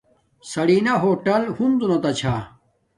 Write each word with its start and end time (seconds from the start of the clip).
سرینا 0.51 0.93
ہوٹل 1.03 1.43
ہنزو 1.57 1.87
نا 1.91 2.11
چھا 2.19 2.35